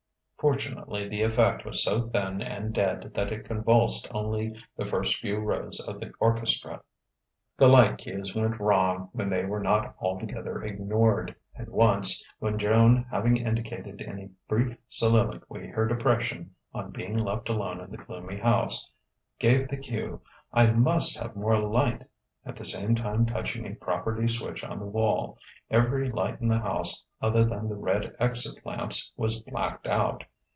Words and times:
Fortunately, 0.41 1.07
the 1.07 1.21
effect 1.21 1.65
was 1.65 1.83
so 1.83 2.09
thin 2.09 2.41
and 2.41 2.73
dead 2.73 3.11
that 3.13 3.31
it 3.31 3.45
convulsed 3.45 4.07
only 4.09 4.55
the 4.75 4.87
first 4.87 5.17
few 5.19 5.37
rows 5.37 5.79
of 5.79 5.99
the 5.99 6.11
orchestra. 6.19 6.81
The 7.59 7.67
light 7.67 7.99
cues 7.99 8.33
went 8.33 8.59
wrong 8.59 9.09
when 9.13 9.29
they 9.29 9.45
were 9.45 9.59
not 9.59 9.95
altogether 9.99 10.63
ignored; 10.63 11.35
and 11.53 11.67
once, 11.69 12.25
when 12.39 12.57
Joan 12.57 13.05
having 13.11 13.37
indicated 13.37 14.01
in 14.01 14.17
a 14.19 14.29
brief 14.47 14.75
soliloquy 14.89 15.67
her 15.67 15.87
depression 15.87 16.55
on 16.73 16.89
being 16.89 17.15
left 17.15 17.47
alone 17.47 17.79
in 17.79 17.91
the 17.91 17.97
gloomy 18.03 18.37
house, 18.39 18.89
gave 19.37 19.67
the 19.67 19.77
cue 19.77 20.21
"I 20.51 20.65
must 20.71 21.19
have 21.19 21.35
more 21.35 21.59
light," 21.59 22.01
at 22.47 22.55
the 22.55 22.65
same 22.65 22.95
time 22.95 23.27
touching 23.27 23.67
a 23.67 23.75
property 23.75 24.27
switch 24.27 24.63
on 24.63 24.79
the 24.79 24.85
wall, 24.87 25.37
every 25.69 26.09
light 26.09 26.41
in 26.41 26.47
the 26.47 26.57
house 26.57 27.05
other 27.21 27.43
than 27.43 27.69
the 27.69 27.75
red 27.75 28.15
"exit" 28.19 28.65
lamps 28.65 29.13
was 29.15 29.37
"blacked 29.41 29.85
out." 29.85 30.23